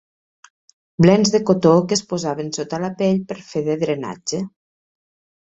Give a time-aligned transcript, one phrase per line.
[1.05, 4.43] Blens de cotó que es posaven sota la pell per fer de drenatge.